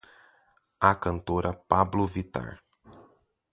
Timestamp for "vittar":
2.13-2.51